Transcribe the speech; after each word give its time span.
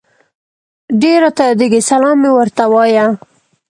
ډير 1.01 1.19
راته 1.25 1.43
ياديږي 1.49 1.79
سلام 1.89 2.15
مي 2.21 2.31
ورته 2.33 2.63
وايه 2.73 3.05